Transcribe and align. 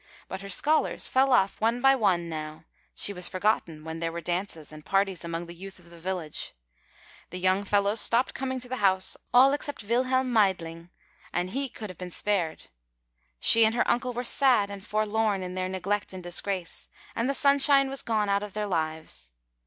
But 0.27 0.41
her 0.41 0.49
scholars 0.49 1.07
fell 1.07 1.31
off 1.31 1.61
one 1.61 1.79
by 1.79 1.93
one 1.93 2.27
now; 2.27 2.63
she 2.95 3.13
was 3.13 3.27
forgotten 3.27 3.83
when 3.83 3.99
there 3.99 4.11
were 4.11 4.19
dances 4.19 4.71
and 4.71 4.83
parties 4.83 5.23
among 5.23 5.45
the 5.45 5.53
youth 5.53 5.77
of 5.77 5.91
the 5.91 5.99
village; 5.99 6.53
the 7.29 7.37
young 7.37 7.63
fellows 7.63 8.01
stopped 8.01 8.33
coming 8.33 8.59
to 8.61 8.67
the 8.67 8.77
house, 8.77 9.15
all 9.31 9.53
except 9.53 9.83
Wilhelm 9.83 10.33
Meidling 10.33 10.89
and 11.31 11.51
he 11.51 11.69
could 11.69 11.91
have 11.91 11.99
been 11.99 12.09
spared; 12.09 12.63
she 13.39 13.63
and 13.63 13.75
her 13.75 13.87
uncle 13.87 14.11
were 14.11 14.23
sad 14.23 14.71
and 14.71 14.83
forlorn 14.83 15.43
in 15.43 15.53
their 15.53 15.69
neglect 15.69 16.13
and 16.13 16.23
disgrace, 16.23 16.87
and 17.15 17.29
the 17.29 17.35
sunshine 17.35 17.87
was 17.87 18.01
gone 18.01 18.27
out 18.27 18.41
of 18.41 18.53
their 18.53 18.65
lives. 18.65 19.29